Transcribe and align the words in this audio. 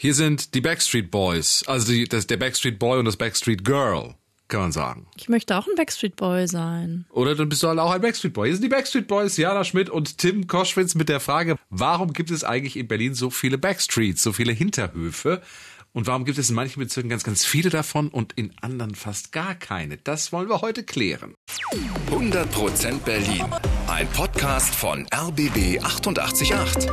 Hier 0.00 0.14
sind 0.14 0.54
die 0.54 0.60
Backstreet 0.60 1.10
Boys, 1.10 1.64
also 1.66 1.90
die, 1.90 2.04
das, 2.04 2.28
der 2.28 2.36
Backstreet 2.36 2.78
Boy 2.78 3.00
und 3.00 3.04
das 3.04 3.16
Backstreet 3.16 3.64
Girl, 3.64 4.14
kann 4.46 4.60
man 4.60 4.70
sagen. 4.70 5.08
Ich 5.16 5.28
möchte 5.28 5.58
auch 5.58 5.66
ein 5.66 5.74
Backstreet 5.74 6.14
Boy 6.14 6.46
sein. 6.46 7.04
Oder 7.10 7.34
dann 7.34 7.48
bist 7.48 7.64
du 7.64 7.66
halt 7.66 7.80
auch 7.80 7.90
ein 7.90 8.00
Backstreet 8.00 8.32
Boy. 8.32 8.46
Hier 8.46 8.54
sind 8.54 8.62
die 8.62 8.68
Backstreet 8.68 9.08
Boys, 9.08 9.36
Jana 9.36 9.64
Schmidt 9.64 9.90
und 9.90 10.18
Tim 10.18 10.46
Koschwitz 10.46 10.94
mit 10.94 11.08
der 11.08 11.18
Frage, 11.18 11.56
warum 11.68 12.12
gibt 12.12 12.30
es 12.30 12.44
eigentlich 12.44 12.76
in 12.76 12.86
Berlin 12.86 13.14
so 13.14 13.28
viele 13.28 13.58
Backstreets, 13.58 14.22
so 14.22 14.32
viele 14.32 14.52
Hinterhöfe? 14.52 15.42
Und 15.92 16.06
warum 16.06 16.24
gibt 16.24 16.38
es 16.38 16.48
in 16.48 16.54
manchen 16.54 16.78
Bezirken 16.78 17.10
ganz, 17.10 17.24
ganz 17.24 17.44
viele 17.44 17.68
davon 17.68 18.08
und 18.08 18.34
in 18.34 18.52
anderen 18.60 18.94
fast 18.94 19.32
gar 19.32 19.56
keine? 19.56 19.96
Das 19.96 20.30
wollen 20.30 20.48
wir 20.48 20.60
heute 20.60 20.84
klären. 20.84 21.34
100% 22.12 23.00
Berlin. 23.00 23.44
Ein 23.88 24.06
Podcast 24.10 24.76
von 24.76 25.08
RBB 25.12 25.82
888. 25.82 26.88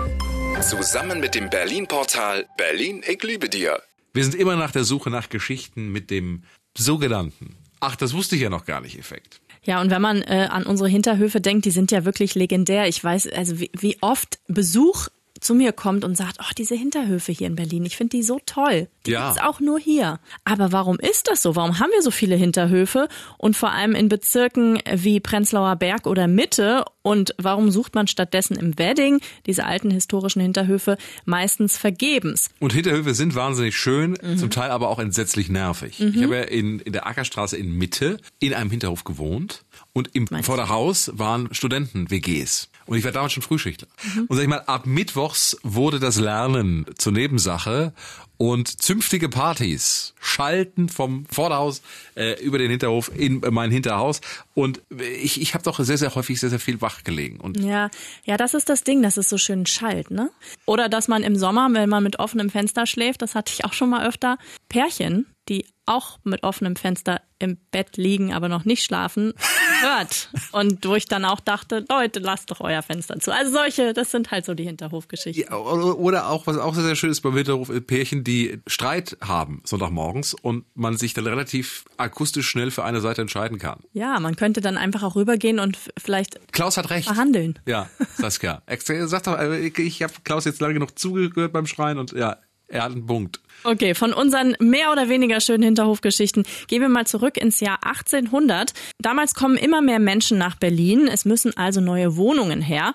Zusammen 0.62 1.20
mit 1.20 1.36
dem 1.36 1.50
Berlin-Portal 1.50 2.48
Berlin, 2.58 3.04
ich 3.08 3.22
liebe 3.24 3.50
dir. 3.50 3.82
Wir 4.14 4.24
sind 4.24 4.36
immer 4.36 4.56
nach 4.56 4.72
der 4.72 4.84
Suche 4.84 5.10
nach 5.10 5.30
Geschichten 5.30 5.92
mit 5.92 6.10
dem 6.10 6.44
sogenannten, 6.78 7.56
ach, 7.80 7.96
das 7.96 8.14
wusste 8.14 8.36
ich 8.36 8.42
ja 8.42 8.50
noch 8.50 8.66
gar 8.66 8.82
nicht, 8.82 8.98
Effekt. 8.98 9.42
Ja, 9.64 9.82
und 9.82 9.90
wenn 9.90 10.02
man 10.02 10.22
äh, 10.22 10.48
an 10.50 10.66
unsere 10.66 10.90
Hinterhöfe 10.90 11.42
denkt, 11.42 11.66
die 11.66 11.72
sind 11.72 11.92
ja 11.92 12.06
wirklich 12.06 12.36
legendär. 12.36 12.88
Ich 12.88 13.04
weiß, 13.04 13.30
also 13.34 13.60
wie, 13.60 13.72
wie 13.78 13.98
oft 14.02 14.40
Besuch 14.48 15.08
zu 15.46 15.54
mir 15.54 15.72
kommt 15.72 16.04
und 16.04 16.18
sagt, 16.18 16.38
oh, 16.42 16.52
diese 16.58 16.76
Hinterhöfe 16.76 17.32
hier 17.32 17.48
in 17.48 17.56
Berlin, 17.56 17.86
ich 17.86 17.96
finde 17.98 18.18
die 18.18 18.24
so 18.24 18.40
toll. 18.46 18.88
Die 19.06 19.12
Ja. 19.12 19.28
gibt's 19.28 19.44
auch 19.44 19.60
nur 19.60 19.80
hier. 19.80 20.20
Aber 20.44 20.72
warum 20.72 20.98
ist 21.00 21.28
das 21.28 21.42
so? 21.44 21.56
Warum 21.56 21.80
haben 21.80 21.92
wir 21.94 22.02
so 22.02 22.12
viele 22.12 22.36
Hinterhöfe? 22.36 23.08
Und 23.38 23.56
vor 23.56 23.72
allem 23.72 23.94
in 23.94 24.10
Bezirken 24.10 24.80
wie 24.92 25.20
Prenzlauer 25.20 25.76
Berg 25.76 26.08
oder 26.08 26.28
Mitte? 26.28 26.84
Und 27.04 27.36
warum 27.38 27.70
sucht 27.70 27.94
man 27.94 28.08
stattdessen 28.08 28.56
im 28.58 28.80
Wedding 28.80 29.20
diese 29.46 29.66
alten 29.66 29.92
historischen 29.92 30.42
Hinterhöfe 30.42 30.98
meistens 31.26 31.78
vergebens? 31.78 32.50
Und 32.60 32.74
Hinterhöfe 32.74 33.14
sind 33.14 33.36
wahnsinnig 33.36 33.78
schön, 33.78 34.18
zum 34.38 34.50
Teil 34.50 34.72
aber 34.72 34.90
auch 34.90 34.98
entsetzlich 34.98 35.48
nervig. 35.50 36.00
Ich 36.02 36.24
habe 36.24 36.36
ja 36.38 36.42
in, 36.42 36.80
in 36.80 36.94
der 36.94 37.06
Ackerstraße 37.06 37.56
in 37.58 37.72
Mitte 37.78 38.18
in 38.40 38.56
einem 38.56 38.72
Hinterhof 38.72 39.04
gewohnt 39.04 39.64
und 39.94 40.10
im 40.16 40.26
Meinst 40.32 40.48
vor 40.48 40.56
der 40.58 40.70
Haus 40.70 41.12
waren 41.14 41.54
Studenten-WGs. 41.54 42.70
Und 42.86 42.98
ich 42.98 43.04
war 43.04 43.12
damals 43.12 43.34
schon 43.34 43.44
Frühschichtler. 43.44 43.88
Und 44.28 44.36
sag 44.36 44.44
ich 44.44 44.50
mal, 44.50 44.62
ab 44.62 44.86
Mittwochs 44.86 45.58
wurde 45.64 46.00
das 46.00 46.20
Lernen 46.20 46.86
zur 46.98 47.14
Nebensache 47.14 47.94
und 48.38 48.82
zünftige 48.82 49.30
Partys 49.30 50.14
schalten 50.20 50.90
vom 50.90 51.26
Vorderhaus 51.28 51.82
äh, 52.16 52.42
über 52.42 52.58
den 52.58 52.70
Hinterhof 52.70 53.12
in 53.16 53.42
mein 53.52 53.72
Hinterhaus. 53.72 54.22
Und 54.54 54.82
ich, 55.22 55.42
ich 55.42 55.54
habe 55.54 55.64
doch 55.64 55.80
sehr, 55.80 55.98
sehr 55.98 56.14
häufig 56.16 56.40
sehr, 56.40 56.50
sehr 56.50 56.60
viel 56.60 56.82
wach 56.82 57.04
gelegen. 57.04 57.40
Und 57.40 57.60
Ja, 57.60 57.90
ja, 58.24 58.38
das 58.38 58.54
ist 58.54 58.70
das 58.70 58.84
Ding, 58.84 59.02
dass 59.02 59.18
es 59.18 59.30
so 59.30 59.38
schön 59.38 59.66
schallt, 59.66 60.12
ne? 60.12 60.32
Oder 60.66 60.90
dass 60.90 61.08
man 61.08 61.24
im 61.24 61.36
Sommer, 61.36 61.70
wenn 61.72 61.90
man 61.90 62.04
mit 62.04 62.20
offenem 62.20 62.50
Fenster 62.50 62.86
schläft, 62.86 63.22
das 63.22 63.36
hatte 63.36 63.54
ich 63.54 63.66
auch 63.66 63.74
schon 63.74 63.90
mal 63.90 64.08
öfter, 64.08 64.38
Pärchen, 64.70 65.26
die 65.48 65.66
auch 65.86 66.18
mit 66.24 66.44
offenem 66.44 66.76
Fenster 66.76 67.22
im 67.38 67.58
Bett 67.72 67.98
liegen, 67.98 68.34
aber 68.34 68.50
noch 68.50 68.66
nicht 68.66 68.84
schlafen, 68.84 69.34
hört. 69.82 70.30
Und 70.52 70.86
wo 70.86 70.96
ich 70.96 71.06
dann 71.06 71.26
auch 71.26 71.40
dachte, 71.40 71.86
Leute, 71.90 72.20
lasst 72.20 72.50
doch 72.50 72.62
euer 72.62 72.82
Fenster 72.82 73.20
zu. 73.20 73.32
Also 73.32 73.52
solche, 73.52 73.94
das 73.94 74.10
sind 74.10 74.32
halt 74.32 74.46
so 74.46 74.54
die 74.54 74.64
Hinterhofgeschichten. 74.64 75.46
Ja, 75.50 75.56
oder 75.58 76.30
auch, 76.30 76.48
was 76.48 76.58
auch 76.58 76.74
sehr, 76.74 76.84
sehr 76.84 76.96
schön 76.96 77.12
ist 77.12 77.22
beim 77.22 77.36
Hinterhof, 77.36 77.70
äh, 77.70 77.82
Pärchen, 77.82 78.24
die 78.26 78.60
Streit 78.68 79.18
haben 79.22 79.62
Sonntagmorgens 79.64 80.34
und 80.34 80.66
man 80.76 80.98
sich 80.98 81.14
dann 81.14 81.26
relativ 81.26 81.86
akustisch 81.98 82.50
schnell 82.50 82.72
für 82.72 82.84
eine 82.84 83.00
Seite 83.02 83.22
entscheiden 83.22 83.58
kann. 83.58 83.80
Ja, 83.94 84.20
man 84.20 84.36
könnte 84.36 84.62
dann 84.62 84.78
einfach 84.78 85.04
auch 85.04 85.16
rübergehen 85.16 85.60
und 85.60 85.78
vielleicht 85.98 86.52
Klaus 86.52 86.78
hat 86.78 86.90
recht. 86.90 87.08
verhandeln. 87.08 87.60
Ja, 87.66 87.90
Saskia. 88.18 88.62
Sag 89.06 89.24
doch, 89.24 89.38
äh, 89.38 89.68
ich, 89.68 89.78
ich 89.80 90.04
habe 90.04 90.14
Klaus 90.24 90.46
jetzt 90.46 90.60
lange 90.60 90.74
genug 90.76 91.00
zugehört 91.00 91.54
beim 91.54 91.68
Schreien 91.68 91.98
und 91.98 92.12
ja, 92.12 92.38
er 92.68 92.84
hat 92.84 92.92
einen 92.92 93.06
Punkt. 93.06 93.40
Okay, 93.64 93.94
von 93.94 94.12
unseren 94.12 94.56
mehr 94.60 94.92
oder 94.92 95.08
weniger 95.08 95.40
schönen 95.40 95.64
Hinterhofgeschichten 95.64 96.46
gehen 96.68 96.82
wir 96.82 96.90
mal 96.90 97.06
zurück 97.06 97.38
ins 97.38 97.60
Jahr 97.60 97.80
1800. 97.84 98.74
Damals 99.00 99.34
kommen 99.36 99.58
immer 99.58 99.82
mehr 99.82 100.00
Menschen 100.00 100.38
nach 100.38 100.56
Berlin. 100.56 101.08
Es 101.08 101.26
müssen 101.26 101.56
also 101.58 101.80
neue 101.80 102.16
Wohnungen 102.18 102.62
her. 102.62 102.94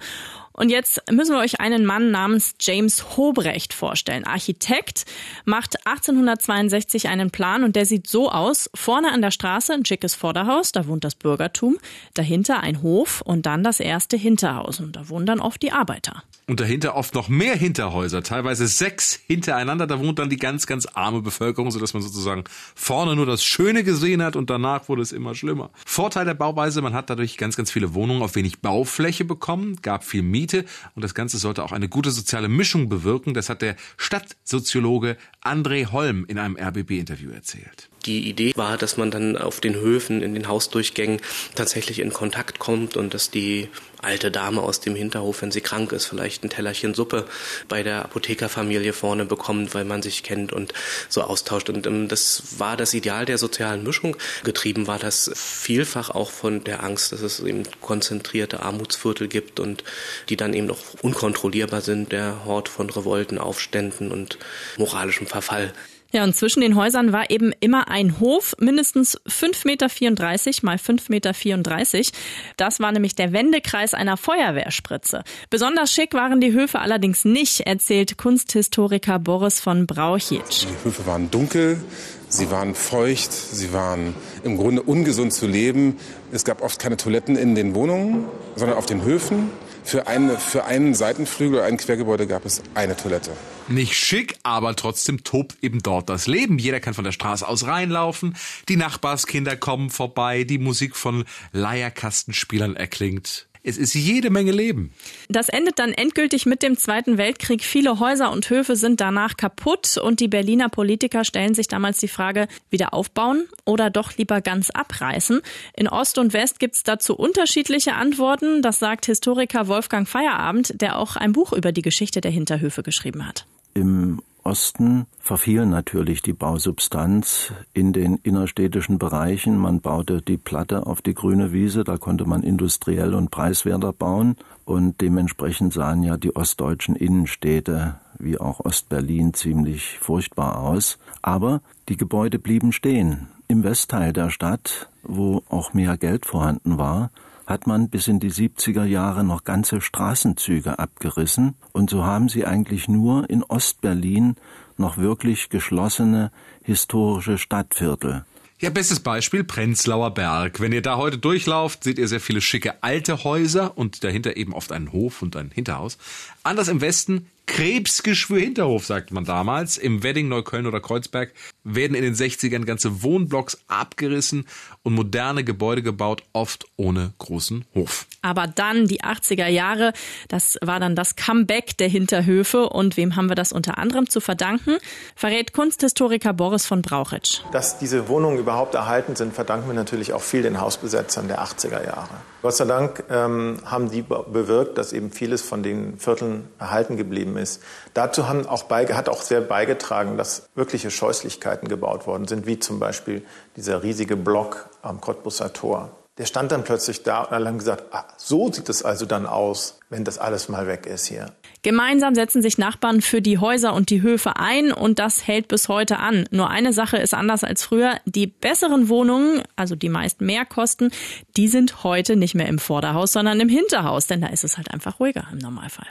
Und 0.60 0.68
jetzt 0.68 1.00
müssen 1.10 1.32
wir 1.32 1.40
euch 1.40 1.58
einen 1.58 1.86
Mann 1.86 2.10
namens 2.10 2.52
James 2.60 3.16
Hobrecht 3.16 3.72
vorstellen. 3.72 4.24
Architekt, 4.24 5.06
macht 5.46 5.86
1862 5.86 7.08
einen 7.08 7.30
Plan 7.30 7.64
und 7.64 7.76
der 7.76 7.86
sieht 7.86 8.06
so 8.06 8.30
aus. 8.30 8.68
Vorne 8.74 9.10
an 9.10 9.22
der 9.22 9.30
Straße 9.30 9.72
ein 9.72 9.86
schickes 9.86 10.14
Vorderhaus, 10.14 10.72
da 10.72 10.86
wohnt 10.86 11.02
das 11.02 11.14
Bürgertum. 11.14 11.78
Dahinter 12.12 12.60
ein 12.60 12.82
Hof 12.82 13.22
und 13.22 13.46
dann 13.46 13.64
das 13.64 13.80
erste 13.80 14.18
Hinterhaus. 14.18 14.80
Und 14.80 14.96
da 14.96 15.08
wohnen 15.08 15.24
dann 15.24 15.40
oft 15.40 15.62
die 15.62 15.72
Arbeiter. 15.72 16.24
Und 16.50 16.58
dahinter 16.58 16.96
oft 16.96 17.14
noch 17.14 17.28
mehr 17.28 17.54
Hinterhäuser, 17.54 18.24
teilweise 18.24 18.66
sechs 18.66 19.20
hintereinander. 19.28 19.86
Da 19.86 20.00
wohnt 20.00 20.18
dann 20.18 20.28
die 20.30 20.36
ganz, 20.36 20.66
ganz 20.66 20.84
arme 20.84 21.22
Bevölkerung, 21.22 21.70
sodass 21.70 21.94
man 21.94 22.02
sozusagen 22.02 22.42
vorne 22.74 23.14
nur 23.14 23.24
das 23.24 23.44
Schöne 23.44 23.84
gesehen 23.84 24.20
hat 24.20 24.34
und 24.34 24.50
danach 24.50 24.88
wurde 24.88 25.00
es 25.00 25.12
immer 25.12 25.36
schlimmer. 25.36 25.70
Vorteil 25.86 26.24
der 26.24 26.34
Bauweise, 26.34 26.82
man 26.82 26.92
hat 26.92 27.08
dadurch 27.08 27.38
ganz, 27.38 27.56
ganz 27.56 27.70
viele 27.70 27.94
Wohnungen 27.94 28.20
auf 28.20 28.34
wenig 28.34 28.60
Baufläche 28.60 29.24
bekommen, 29.24 29.76
gab 29.80 30.02
viel 30.02 30.22
Miete 30.22 30.49
und 30.94 31.02
das 31.02 31.14
Ganze 31.14 31.38
sollte 31.38 31.62
auch 31.62 31.72
eine 31.72 31.88
gute 31.88 32.10
soziale 32.10 32.48
Mischung 32.48 32.88
bewirken. 32.88 33.34
Das 33.34 33.48
hat 33.48 33.62
der 33.62 33.76
Stadtsoziologe 33.96 35.16
André 35.42 35.90
Holm 35.90 36.24
in 36.28 36.38
einem 36.38 36.56
RBB-Interview 36.56 37.30
erzählt. 37.30 37.88
Die 38.06 38.28
Idee 38.28 38.52
war, 38.56 38.78
dass 38.78 38.96
man 38.96 39.10
dann 39.10 39.36
auf 39.36 39.60
den 39.60 39.74
Höfen, 39.74 40.22
in 40.22 40.32
den 40.32 40.48
Hausdurchgängen 40.48 41.20
tatsächlich 41.54 41.98
in 41.98 42.12
Kontakt 42.12 42.58
kommt 42.58 42.96
und 42.96 43.12
dass 43.12 43.30
die 43.30 43.68
alte 44.00 44.30
Dame 44.30 44.62
aus 44.62 44.80
dem 44.80 44.94
Hinterhof, 44.94 45.42
wenn 45.42 45.50
sie 45.50 45.60
krank 45.60 45.92
ist, 45.92 46.06
vielleicht 46.06 46.42
ein 46.42 46.48
Tellerchen 46.48 46.94
Suppe 46.94 47.26
bei 47.68 47.82
der 47.82 48.04
Apothekerfamilie 48.04 48.94
vorne 48.94 49.26
bekommt, 49.26 49.74
weil 49.74 49.84
man 49.84 50.00
sich 50.00 50.22
kennt 50.22 50.52
und 50.52 50.72
so 51.10 51.22
austauscht. 51.22 51.68
Und 51.68 51.86
ähm, 51.86 52.08
das 52.08 52.58
war 52.58 52.78
das 52.78 52.94
Ideal 52.94 53.26
der 53.26 53.36
sozialen 53.36 53.82
Mischung. 53.82 54.16
Getrieben 54.44 54.86
war 54.86 54.98
das 54.98 55.30
vielfach 55.34 56.10
auch 56.10 56.30
von 56.30 56.64
der 56.64 56.82
Angst, 56.82 57.12
dass 57.12 57.20
es 57.20 57.40
eben 57.40 57.64
konzentrierte 57.82 58.60
Armutsviertel 58.62 59.28
gibt 59.28 59.60
und 59.60 59.84
die 60.30 60.36
dann 60.36 60.54
eben 60.54 60.66
noch 60.66 60.78
unkontrollierbar 61.02 61.82
sind, 61.82 62.12
der 62.12 62.46
Hort 62.46 62.70
von 62.70 62.88
Revolten, 62.88 63.38
Aufständen 63.38 64.10
und 64.10 64.38
moralischem 64.78 65.26
Verfall. 65.26 65.74
Ja, 66.12 66.24
und 66.24 66.34
zwischen 66.34 66.60
den 66.60 66.74
Häusern 66.74 67.12
war 67.12 67.30
eben 67.30 67.52
immer 67.60 67.88
ein 67.88 68.18
Hof, 68.18 68.54
mindestens 68.58 69.16
5,34 69.28 69.66
Meter 69.66 70.66
mal 70.66 70.76
5,34 70.76 71.08
Meter. 71.08 72.18
Das 72.56 72.80
war 72.80 72.90
nämlich 72.90 73.14
der 73.14 73.32
Wendekreis 73.32 73.94
einer 73.94 74.16
Feuerwehrspritze. 74.16 75.22
Besonders 75.50 75.92
schick 75.92 76.14
waren 76.14 76.40
die 76.40 76.52
Höfe 76.52 76.80
allerdings 76.80 77.24
nicht, 77.24 77.60
erzählt 77.60 78.18
Kunsthistoriker 78.18 79.18
Boris 79.20 79.60
von 79.60 79.86
Brauchitsch. 79.86 80.64
Die 80.64 80.84
Höfe 80.84 81.06
waren 81.06 81.30
dunkel, 81.30 81.80
sie 82.28 82.50
waren 82.50 82.74
feucht, 82.74 83.32
sie 83.32 83.72
waren 83.72 84.14
im 84.42 84.56
Grunde 84.56 84.82
ungesund 84.82 85.32
zu 85.32 85.46
leben. 85.46 85.96
Es 86.32 86.44
gab 86.44 86.62
oft 86.62 86.80
keine 86.80 86.96
Toiletten 86.96 87.36
in 87.36 87.54
den 87.54 87.74
Wohnungen, 87.74 88.24
sondern 88.56 88.76
auf 88.78 88.86
den 88.86 89.04
Höfen. 89.04 89.50
Für, 89.84 90.06
eine, 90.06 90.38
für 90.38 90.64
einen 90.64 90.94
Seitenflügel, 90.94 91.60
ein 91.62 91.76
Quergebäude 91.76 92.26
gab 92.26 92.44
es 92.44 92.62
eine 92.74 92.96
Toilette. 92.96 93.32
Nicht 93.68 93.94
schick, 93.94 94.36
aber 94.42 94.74
trotzdem 94.74 95.22
tobt 95.24 95.56
eben 95.62 95.80
dort 95.80 96.08
das 96.08 96.26
Leben. 96.26 96.58
Jeder 96.58 96.80
kann 96.80 96.94
von 96.94 97.04
der 97.04 97.12
Straße 97.12 97.46
aus 97.46 97.66
reinlaufen. 97.66 98.36
Die 98.68 98.76
Nachbarskinder 98.76 99.56
kommen 99.56 99.90
vorbei. 99.90 100.44
Die 100.44 100.58
Musik 100.58 100.96
von 100.96 101.24
Leierkastenspielern 101.52 102.76
erklingt. 102.76 103.46
Es 103.62 103.76
ist 103.76 103.94
jede 103.94 104.30
Menge 104.30 104.52
Leben. 104.52 104.92
Das 105.28 105.48
endet 105.48 105.78
dann 105.78 105.92
endgültig 105.92 106.46
mit 106.46 106.62
dem 106.62 106.78
Zweiten 106.78 107.18
Weltkrieg. 107.18 107.62
Viele 107.62 108.00
Häuser 108.00 108.32
und 108.32 108.48
Höfe 108.48 108.74
sind 108.74 109.00
danach 109.00 109.36
kaputt 109.36 109.98
und 109.98 110.20
die 110.20 110.28
Berliner 110.28 110.68
Politiker 110.68 111.24
stellen 111.24 111.54
sich 111.54 111.68
damals 111.68 111.98
die 111.98 112.08
Frage, 112.08 112.48
wieder 112.70 112.94
aufbauen 112.94 113.46
oder 113.66 113.90
doch 113.90 114.16
lieber 114.16 114.40
ganz 114.40 114.70
abreißen. 114.70 115.42
In 115.76 115.88
Ost 115.88 116.18
und 116.18 116.32
West 116.32 116.58
gibt's 116.58 116.82
dazu 116.84 117.14
unterschiedliche 117.14 117.94
Antworten. 117.94 118.62
Das 118.62 118.78
sagt 118.78 119.06
Historiker 119.06 119.68
Wolfgang 119.68 120.08
Feierabend, 120.08 120.80
der 120.80 120.98
auch 120.98 121.16
ein 121.16 121.32
Buch 121.32 121.52
über 121.52 121.72
die 121.72 121.82
Geschichte 121.82 122.20
der 122.20 122.30
Hinterhöfe 122.30 122.82
geschrieben 122.82 123.26
hat. 123.26 123.46
Im 123.74 124.22
Osten 124.44 125.06
verfiel 125.18 125.66
natürlich 125.66 126.22
die 126.22 126.32
Bausubstanz 126.32 127.52
in 127.72 127.92
den 127.92 128.16
innerstädtischen 128.16 128.98
Bereichen. 128.98 129.58
Man 129.58 129.80
baute 129.80 130.22
die 130.22 130.38
Platte 130.38 130.86
auf 130.86 131.02
die 131.02 131.14
grüne 131.14 131.52
Wiese, 131.52 131.84
da 131.84 131.98
konnte 131.98 132.24
man 132.24 132.42
industriell 132.42 133.14
und 133.14 133.30
preiswerter 133.30 133.92
bauen. 133.92 134.36
Und 134.64 135.00
dementsprechend 135.00 135.72
sahen 135.72 136.02
ja 136.02 136.16
die 136.16 136.34
ostdeutschen 136.34 136.96
Innenstädte 136.96 137.96
wie 138.18 138.38
auch 138.38 138.60
Ostberlin 138.60 139.34
ziemlich 139.34 139.98
furchtbar 139.98 140.58
aus. 140.60 140.98
Aber 141.22 141.60
die 141.88 141.96
Gebäude 141.96 142.38
blieben 142.38 142.72
stehen. 142.72 143.28
Im 143.48 143.64
Westteil 143.64 144.12
der 144.12 144.30
Stadt, 144.30 144.88
wo 145.02 145.42
auch 145.48 145.74
mehr 145.74 145.96
Geld 145.96 146.26
vorhanden 146.26 146.78
war, 146.78 147.10
hat 147.50 147.66
man 147.66 147.90
bis 147.90 148.06
in 148.06 148.20
die 148.20 148.30
70er 148.30 148.84
Jahre 148.84 149.24
noch 149.24 149.42
ganze 149.42 149.80
Straßenzüge 149.80 150.78
abgerissen 150.78 151.56
und 151.72 151.90
so 151.90 152.04
haben 152.04 152.28
sie 152.28 152.46
eigentlich 152.46 152.88
nur 152.88 153.28
in 153.28 153.42
Ostberlin 153.42 154.36
noch 154.76 154.98
wirklich 154.98 155.48
geschlossene 155.48 156.30
historische 156.62 157.38
Stadtviertel. 157.38 158.24
Ja, 158.60 158.70
bestes 158.70 159.00
Beispiel 159.00 159.42
Prenzlauer 159.42 160.14
Berg. 160.14 160.60
Wenn 160.60 160.72
ihr 160.72 160.82
da 160.82 160.96
heute 160.96 161.18
durchlauft, 161.18 161.82
seht 161.82 161.98
ihr 161.98 162.06
sehr 162.06 162.20
viele 162.20 162.40
schicke 162.40 162.82
alte 162.82 163.24
Häuser 163.24 163.76
und 163.76 164.04
dahinter 164.04 164.36
eben 164.36 164.52
oft 164.52 164.70
einen 164.70 164.92
Hof 164.92 165.22
und 165.22 165.34
ein 165.34 165.50
Hinterhaus. 165.50 165.98
Anders 166.44 166.68
im 166.68 166.80
Westen 166.80 167.26
Krebsgeschwür 167.46 168.40
Hinterhof, 168.40 168.86
sagt 168.86 169.10
man 169.10 169.24
damals. 169.24 169.76
Im 169.76 170.02
Wedding, 170.02 170.28
Neukölln 170.28 170.66
oder 170.66 170.80
Kreuzberg 170.80 171.32
werden 171.64 171.94
in 171.94 172.02
den 172.02 172.14
60ern 172.14 172.64
ganze 172.64 173.02
Wohnblocks 173.02 173.58
abgerissen 173.68 174.46
und 174.82 174.94
moderne 174.94 175.44
Gebäude 175.44 175.82
gebaut, 175.82 176.22
oft 176.32 176.66
ohne 176.76 177.12
großen 177.18 177.64
Hof. 177.74 178.06
Aber 178.22 178.46
dann 178.46 178.86
die 178.86 179.02
80er 179.02 179.46
Jahre, 179.46 179.92
das 180.28 180.58
war 180.62 180.80
dann 180.80 180.94
das 180.94 181.16
Comeback 181.16 181.76
der 181.76 181.88
Hinterhöfe. 181.88 182.68
Und 182.68 182.96
wem 182.96 183.16
haben 183.16 183.28
wir 183.28 183.36
das 183.36 183.52
unter 183.52 183.78
anderem 183.78 184.08
zu 184.08 184.20
verdanken? 184.20 184.78
Verrät 185.16 185.52
Kunsthistoriker 185.52 186.32
Boris 186.32 186.66
von 186.66 186.82
Brauchitsch. 186.82 187.40
Dass 187.52 187.78
diese 187.78 188.08
Wohnungen 188.08 188.38
überhaupt 188.38 188.74
erhalten 188.74 189.16
sind, 189.16 189.34
verdanken 189.34 189.68
wir 189.68 189.74
natürlich 189.74 190.12
auch 190.12 190.22
viel 190.22 190.42
den 190.42 190.60
Hausbesetzern 190.60 191.28
der 191.28 191.42
80er 191.42 191.84
Jahre. 191.84 192.10
Gott 192.42 192.56
sei 192.56 192.64
Dank 192.64 193.04
ähm, 193.10 193.58
haben 193.64 193.90
die 193.90 194.02
bewirkt, 194.02 194.78
dass 194.78 194.92
eben 194.92 195.10
vieles 195.10 195.42
von 195.42 195.62
den 195.62 195.98
Vierteln 195.98 196.48
erhalten 196.58 196.96
geblieben 196.96 197.29
ist. 197.36 197.62
Dazu 197.94 198.28
haben 198.28 198.46
auch 198.46 198.64
beige, 198.64 198.96
hat 198.96 199.08
auch 199.08 199.22
sehr 199.22 199.40
beigetragen, 199.40 200.16
dass 200.16 200.48
wirkliche 200.54 200.90
Scheußlichkeiten 200.90 201.68
gebaut 201.68 202.06
worden 202.06 202.28
sind, 202.28 202.46
wie 202.46 202.58
zum 202.58 202.78
Beispiel 202.78 203.22
dieser 203.56 203.82
riesige 203.82 204.16
Block 204.16 204.68
am 204.82 205.00
Cottbusser 205.00 205.52
Tor. 205.52 205.90
Der 206.18 206.26
stand 206.26 206.52
dann 206.52 206.64
plötzlich 206.64 207.02
da 207.02 207.22
und 207.22 207.32
alle 207.32 207.48
haben 207.48 207.58
gesagt, 207.58 207.84
ah, 207.92 208.04
so 208.16 208.52
sieht 208.52 208.68
es 208.68 208.84
also 208.84 209.06
dann 209.06 209.26
aus, 209.26 209.79
wenn 209.90 210.04
das 210.04 210.18
alles 210.18 210.48
mal 210.48 210.66
weg 210.66 210.86
ist 210.86 211.06
hier. 211.06 211.32
Gemeinsam 211.62 212.14
setzen 212.14 212.40
sich 212.40 212.56
Nachbarn 212.56 213.02
für 213.02 213.20
die 213.20 213.36
Häuser 213.36 213.74
und 213.74 213.90
die 213.90 214.00
Höfe 214.00 214.36
ein 214.36 214.72
und 214.72 214.98
das 214.98 215.26
hält 215.26 215.48
bis 215.48 215.68
heute 215.68 215.98
an. 215.98 216.26
Nur 216.30 216.48
eine 216.48 216.72
Sache 216.72 216.96
ist 216.96 217.12
anders 217.12 217.44
als 217.44 217.62
früher. 217.64 217.96
Die 218.06 218.26
besseren 218.26 218.88
Wohnungen, 218.88 219.42
also 219.56 219.74
die 219.74 219.90
meist 219.90 220.22
mehr 220.22 220.46
kosten, 220.46 220.90
die 221.36 221.48
sind 221.48 221.84
heute 221.84 222.16
nicht 222.16 222.34
mehr 222.34 222.48
im 222.48 222.58
Vorderhaus, 222.58 223.12
sondern 223.12 223.38
im 223.40 223.50
Hinterhaus, 223.50 224.06
denn 224.06 224.22
da 224.22 224.28
ist 224.28 224.42
es 224.42 224.56
halt 224.56 224.70
einfach 224.70 225.00
ruhiger 225.00 225.26
im 225.32 225.38
Normalfall. 225.38 225.86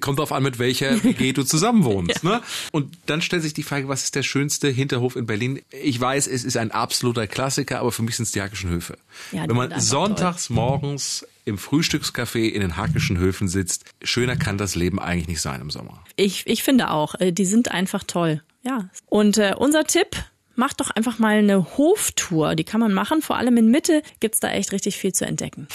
Kommt 0.00 0.18
drauf 0.20 0.32
an, 0.32 0.42
mit 0.42 0.58
welcher 0.58 1.02
WG 1.04 1.32
du 1.32 1.42
zusammen 1.42 1.84
wohnst. 1.84 2.22
ja. 2.22 2.30
ne? 2.30 2.42
Und 2.72 2.96
dann 3.04 3.20
stellt 3.20 3.42
sich 3.42 3.52
die 3.52 3.62
Frage, 3.64 3.88
was 3.88 4.04
ist 4.04 4.14
der 4.14 4.22
schönste 4.22 4.68
Hinterhof 4.68 5.16
in 5.16 5.26
Berlin? 5.26 5.60
Ich 5.70 6.00
weiß, 6.00 6.28
es 6.28 6.44
ist 6.44 6.56
ein 6.56 6.70
absoluter 6.70 7.26
Klassiker, 7.26 7.80
aber 7.80 7.92
für 7.92 8.02
mich 8.02 8.16
sind 8.16 8.24
es 8.24 8.32
die 8.32 8.40
Hackischen 8.40 8.70
Höfe. 8.70 8.96
Ja, 9.32 9.46
Wenn 9.46 9.56
man 9.56 9.78
sonntags 9.80 10.46
toll. 10.46 10.54
morgens 10.56 11.26
im 11.44 11.58
Frühstückscafé 11.58 12.48
in 12.48 12.60
den 12.60 12.76
Hackischen 12.76 13.18
Höfen 13.18 13.39
sitzt. 13.48 13.84
Schöner 14.02 14.36
kann 14.36 14.58
das 14.58 14.74
Leben 14.74 14.98
eigentlich 14.98 15.28
nicht 15.28 15.40
sein 15.40 15.60
im 15.60 15.70
Sommer. 15.70 16.04
Ich, 16.16 16.46
ich 16.46 16.62
finde 16.62 16.90
auch, 16.90 17.14
äh, 17.20 17.32
die 17.32 17.46
sind 17.46 17.70
einfach 17.70 18.04
toll. 18.04 18.42
Ja. 18.62 18.90
Und 19.06 19.38
äh, 19.38 19.54
unser 19.56 19.84
Tipp, 19.84 20.16
macht 20.60 20.80
doch 20.80 20.90
einfach 20.90 21.18
mal 21.18 21.38
eine 21.38 21.78
Hoftour. 21.78 22.54
Die 22.54 22.64
kann 22.64 22.80
man 22.80 22.92
machen. 22.92 23.22
Vor 23.22 23.36
allem 23.36 23.56
in 23.56 23.70
Mitte 23.70 24.02
gibt 24.20 24.34
es 24.34 24.40
da 24.40 24.50
echt 24.50 24.72
richtig 24.72 24.96
viel 24.96 25.12
zu 25.12 25.24
entdecken. 25.26 25.66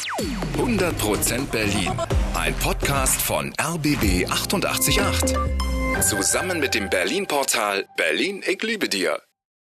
100% 0.57 1.47
Berlin. 1.47 1.91
Ein 2.35 2.53
Podcast 2.55 3.21
von 3.21 3.51
RBB 3.59 4.29
888. 4.29 4.99
Zusammen 6.01 6.59
mit 6.59 6.75
dem 6.75 6.89
Berlin-Portal 6.89 7.85
Berlin, 7.97 8.43
ich 8.45 8.61
liebe 8.61 8.87
dir. 8.87 9.19